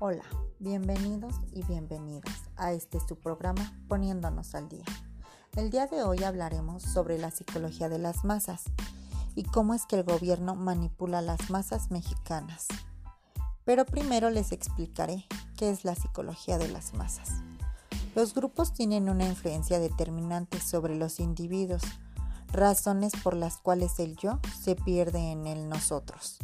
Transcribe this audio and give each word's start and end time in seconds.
Hola, 0.00 0.22
bienvenidos 0.60 1.34
y 1.52 1.64
bienvenidas 1.64 2.44
a 2.56 2.70
este 2.70 3.00
su 3.00 3.16
programa 3.16 3.76
Poniéndonos 3.88 4.54
al 4.54 4.68
Día. 4.68 4.84
El 5.56 5.70
día 5.70 5.88
de 5.88 6.04
hoy 6.04 6.22
hablaremos 6.22 6.84
sobre 6.84 7.18
la 7.18 7.32
psicología 7.32 7.88
de 7.88 7.98
las 7.98 8.24
masas 8.24 8.62
y 9.34 9.42
cómo 9.42 9.74
es 9.74 9.86
que 9.86 9.96
el 9.96 10.04
gobierno 10.04 10.54
manipula 10.54 11.20
las 11.20 11.50
masas 11.50 11.90
mexicanas. 11.90 12.68
Pero 13.64 13.84
primero 13.86 14.30
les 14.30 14.52
explicaré 14.52 15.26
qué 15.56 15.68
es 15.68 15.84
la 15.84 15.96
psicología 15.96 16.58
de 16.58 16.68
las 16.68 16.94
masas. 16.94 17.30
Los 18.14 18.34
grupos 18.34 18.72
tienen 18.72 19.08
una 19.08 19.26
influencia 19.26 19.80
determinante 19.80 20.60
sobre 20.60 20.94
los 20.94 21.18
individuos, 21.18 21.82
razones 22.52 23.14
por 23.24 23.34
las 23.34 23.56
cuales 23.56 23.98
el 23.98 24.14
yo 24.14 24.38
se 24.62 24.76
pierde 24.76 25.32
en 25.32 25.48
el 25.48 25.68
nosotros, 25.68 26.38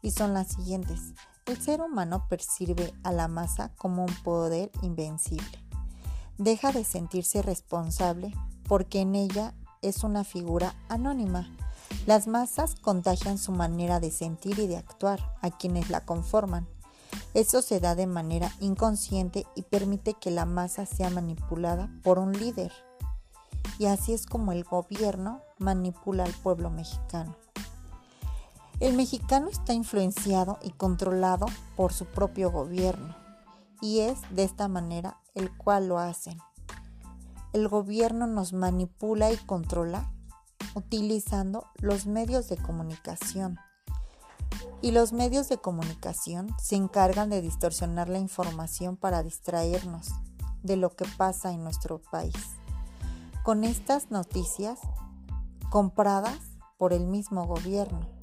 y 0.00 0.12
son 0.12 0.32
las 0.32 0.46
siguientes 0.46 1.12
el 1.46 1.60
ser 1.60 1.80
humano 1.80 2.26
percibe 2.28 2.92
a 3.02 3.12
la 3.12 3.28
masa 3.28 3.72
como 3.76 4.04
un 4.04 4.14
poder 4.22 4.70
invencible. 4.82 5.58
Deja 6.38 6.72
de 6.72 6.84
sentirse 6.84 7.42
responsable 7.42 8.32
porque 8.66 9.00
en 9.00 9.14
ella 9.14 9.54
es 9.82 10.04
una 10.04 10.24
figura 10.24 10.74
anónima. 10.88 11.50
Las 12.06 12.26
masas 12.26 12.76
contagian 12.76 13.36
su 13.36 13.52
manera 13.52 14.00
de 14.00 14.10
sentir 14.10 14.58
y 14.58 14.66
de 14.66 14.76
actuar 14.76 15.20
a 15.42 15.50
quienes 15.50 15.90
la 15.90 16.04
conforman. 16.04 16.66
Eso 17.34 17.62
se 17.62 17.80
da 17.80 17.94
de 17.94 18.06
manera 18.06 18.52
inconsciente 18.60 19.46
y 19.54 19.62
permite 19.62 20.14
que 20.14 20.30
la 20.30 20.46
masa 20.46 20.86
sea 20.86 21.10
manipulada 21.10 21.90
por 22.02 22.18
un 22.18 22.32
líder. 22.32 22.72
Y 23.78 23.86
así 23.86 24.12
es 24.12 24.26
como 24.26 24.52
el 24.52 24.64
gobierno 24.64 25.42
manipula 25.58 26.24
al 26.24 26.32
pueblo 26.32 26.70
mexicano. 26.70 27.36
El 28.80 28.96
mexicano 28.96 29.48
está 29.50 29.74
influenciado 29.74 30.58
y 30.62 30.70
controlado 30.70 31.44
por 31.76 31.92
su 31.92 32.06
propio 32.06 32.50
gobierno 32.50 33.14
y 33.82 34.00
es 34.00 34.18
de 34.30 34.44
esta 34.44 34.68
manera 34.68 35.20
el 35.34 35.54
cual 35.54 35.88
lo 35.88 35.98
hacen. 35.98 36.38
El 37.52 37.68
gobierno 37.68 38.26
nos 38.26 38.54
manipula 38.54 39.30
y 39.32 39.36
controla 39.36 40.10
utilizando 40.74 41.66
los 41.76 42.06
medios 42.06 42.48
de 42.48 42.56
comunicación. 42.56 43.58
Y 44.80 44.92
los 44.92 45.12
medios 45.12 45.50
de 45.50 45.58
comunicación 45.58 46.48
se 46.58 46.76
encargan 46.76 47.28
de 47.28 47.42
distorsionar 47.42 48.08
la 48.08 48.18
información 48.18 48.96
para 48.96 49.22
distraernos 49.22 50.08
de 50.62 50.76
lo 50.76 50.96
que 50.96 51.04
pasa 51.18 51.52
en 51.52 51.64
nuestro 51.64 52.00
país. 52.00 52.34
Con 53.42 53.64
estas 53.64 54.10
noticias 54.10 54.78
compradas 55.70 56.38
por 56.78 56.94
el 56.94 57.06
mismo 57.06 57.46
gobierno. 57.46 58.19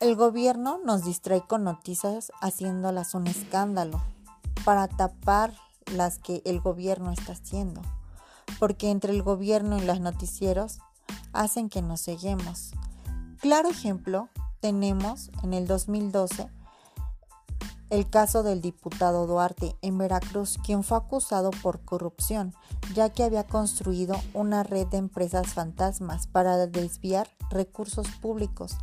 El 0.00 0.14
gobierno 0.14 0.78
nos 0.84 1.02
distrae 1.04 1.40
con 1.40 1.64
noticias 1.64 2.30
haciéndolas 2.40 3.14
un 3.14 3.26
escándalo 3.26 4.00
para 4.64 4.86
tapar 4.86 5.52
las 5.92 6.20
que 6.20 6.40
el 6.44 6.60
gobierno 6.60 7.10
está 7.10 7.32
haciendo, 7.32 7.82
porque 8.60 8.92
entre 8.92 9.12
el 9.12 9.24
gobierno 9.24 9.76
y 9.76 9.80
los 9.80 9.98
noticieros 9.98 10.78
hacen 11.32 11.68
que 11.68 11.82
nos 11.82 12.00
seguimos. 12.00 12.74
Claro 13.40 13.70
ejemplo 13.70 14.28
tenemos 14.60 15.32
en 15.42 15.52
el 15.52 15.66
2012 15.66 16.48
el 17.90 18.08
caso 18.08 18.44
del 18.44 18.60
diputado 18.60 19.26
Duarte 19.26 19.74
en 19.82 19.98
Veracruz, 19.98 20.58
quien 20.64 20.84
fue 20.84 20.98
acusado 20.98 21.50
por 21.50 21.80
corrupción, 21.80 22.54
ya 22.94 23.10
que 23.10 23.24
había 23.24 23.48
construido 23.48 24.14
una 24.32 24.62
red 24.62 24.86
de 24.86 24.98
empresas 24.98 25.48
fantasmas 25.48 26.28
para 26.28 26.68
desviar 26.68 27.28
recursos 27.50 28.06
públicos 28.20 28.76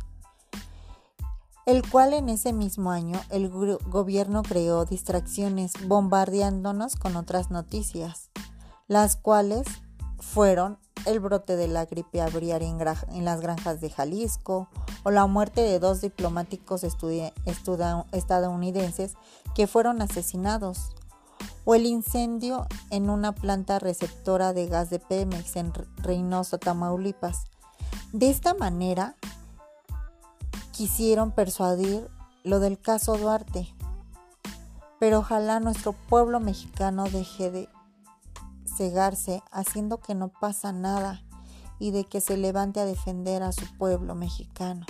el 1.66 1.86
cual 1.88 2.14
en 2.14 2.28
ese 2.28 2.52
mismo 2.52 2.92
año 2.92 3.20
el 3.28 3.50
gobierno 3.50 4.44
creó 4.44 4.84
distracciones 4.84 5.72
bombardeándonos 5.86 6.94
con 6.94 7.16
otras 7.16 7.50
noticias, 7.50 8.30
las 8.86 9.16
cuales 9.16 9.66
fueron 10.20 10.78
el 11.06 11.18
brote 11.20 11.56
de 11.56 11.68
la 11.68 11.84
gripe 11.84 12.20
aviar 12.20 12.62
en, 12.62 12.78
las 13.24 13.40
granjas 13.40 13.80
de 13.80 13.90
Jalisco 13.90 14.68
o 15.02 15.10
la 15.10 15.26
muerte 15.26 15.60
de 15.60 15.80
dos 15.80 16.00
diplomáticos 16.00 16.84
estadounidenses 16.84 19.14
que 19.54 19.66
fueron 19.66 20.02
asesinados 20.02 20.90
o 21.64 21.74
el 21.74 21.86
incendio 21.86 22.66
en 22.90 23.10
una 23.10 23.34
planta 23.34 23.80
receptora 23.80 24.52
de 24.52 24.68
gas 24.68 24.88
de 24.88 25.00
Pemex 25.00 25.56
en 25.56 25.72
Reynosa, 25.96 26.58
Tamaulipas. 26.58 27.46
De 28.12 28.30
esta 28.30 28.54
manera, 28.54 29.16
quisieron 30.76 31.30
persuadir 31.30 32.10
lo 32.44 32.60
del 32.60 32.78
caso 32.78 33.16
Duarte. 33.16 33.74
Pero 35.00 35.20
ojalá 35.20 35.58
nuestro 35.58 35.92
pueblo 35.92 36.38
mexicano 36.38 37.04
deje 37.04 37.50
de 37.50 37.68
cegarse 38.66 39.42
haciendo 39.50 39.98
que 39.98 40.14
no 40.14 40.28
pasa 40.28 40.72
nada 40.72 41.22
y 41.78 41.92
de 41.92 42.04
que 42.04 42.20
se 42.20 42.36
levante 42.36 42.80
a 42.80 42.84
defender 42.84 43.42
a 43.42 43.52
su 43.52 43.64
pueblo 43.78 44.14
mexicano. 44.14 44.84